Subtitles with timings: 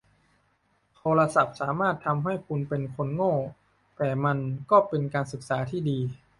[0.95, 3.35] โทรทัศน์สามารถทำให้คุณเป็นคนโง่
[3.97, 4.37] แต่มัน
[4.71, 5.99] ก็เป็นการศึกษาที่ดี